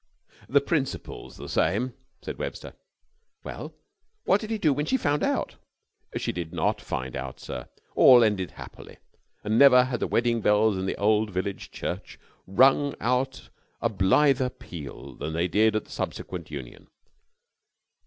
[0.49, 1.93] "The principle's the same,"
[2.23, 2.73] said Webster.
[3.43, 3.75] "Well
[4.23, 5.57] what did he do when she found out?"
[6.17, 7.69] "She did not find out, sir.
[7.93, 8.97] All ended happily,
[9.43, 12.17] and never had the wedding bells in the old village church
[12.47, 16.87] rung out a blither peal than they did at the subsequent union."